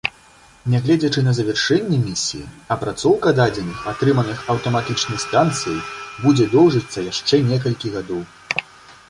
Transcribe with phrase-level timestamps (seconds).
[0.73, 2.41] Нягледзячы на завяршэнне місіі,
[2.77, 5.77] апрацоўка дадзеных, атрыманых аўтаматычнай станцыяй,
[6.25, 8.21] будзе доўжыцца яшчэ некалькі гадоў.